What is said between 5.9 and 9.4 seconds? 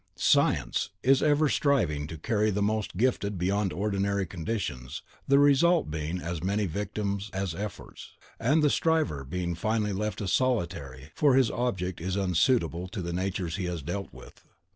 being as many victims as efforts, and the striver